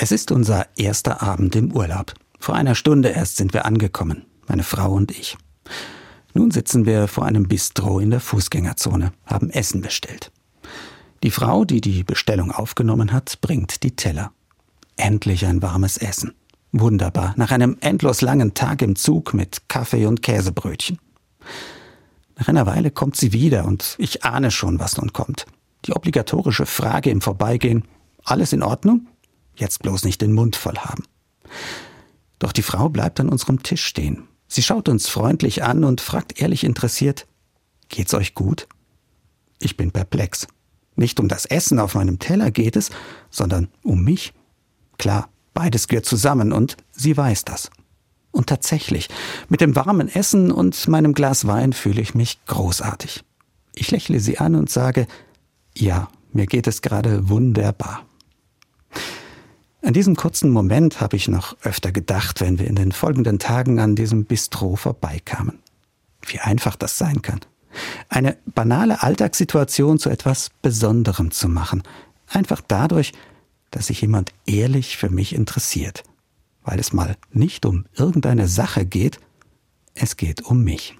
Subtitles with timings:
[0.00, 2.14] Es ist unser erster Abend im Urlaub.
[2.38, 5.36] Vor einer Stunde erst sind wir angekommen, meine Frau und ich.
[6.34, 10.30] Nun sitzen wir vor einem Bistro in der Fußgängerzone, haben Essen bestellt.
[11.24, 14.30] Die Frau, die die Bestellung aufgenommen hat, bringt die Teller.
[14.96, 16.32] Endlich ein warmes Essen.
[16.70, 21.00] Wunderbar, nach einem endlos langen Tag im Zug mit Kaffee und Käsebrötchen.
[22.36, 25.46] Nach einer Weile kommt sie wieder und ich ahne schon, was nun kommt.
[25.86, 27.82] Die obligatorische Frage im Vorbeigehen,
[28.22, 29.08] alles in Ordnung?
[29.58, 31.04] Jetzt bloß nicht den Mund voll haben.
[32.38, 34.28] Doch die Frau bleibt an unserem Tisch stehen.
[34.46, 37.26] Sie schaut uns freundlich an und fragt ehrlich interessiert,
[37.88, 38.68] geht's euch gut?
[39.58, 40.46] Ich bin perplex.
[40.94, 42.90] Nicht um das Essen auf meinem Teller geht es,
[43.30, 44.32] sondern um mich.
[44.96, 47.70] Klar, beides gehört zusammen und sie weiß das.
[48.30, 49.08] Und tatsächlich,
[49.48, 53.24] mit dem warmen Essen und meinem Glas Wein fühle ich mich großartig.
[53.74, 55.08] Ich lächle sie an und sage,
[55.76, 58.04] ja, mir geht es gerade wunderbar.
[59.88, 63.80] An diesem kurzen Moment habe ich noch öfter gedacht, wenn wir in den folgenden Tagen
[63.80, 65.60] an diesem Bistro vorbeikamen.
[66.26, 67.40] Wie einfach das sein kann.
[68.10, 71.84] Eine banale Alltagssituation zu etwas Besonderem zu machen.
[72.26, 73.14] Einfach dadurch,
[73.70, 76.02] dass sich jemand ehrlich für mich interessiert.
[76.64, 79.18] Weil es mal nicht um irgendeine Sache geht,
[79.94, 80.96] es geht um mich.